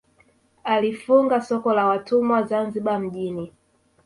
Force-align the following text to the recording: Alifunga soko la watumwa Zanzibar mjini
Alifunga 0.63 1.41
soko 1.41 1.73
la 1.75 1.85
watumwa 1.85 2.43
Zanzibar 2.43 2.99
mjini 2.99 3.53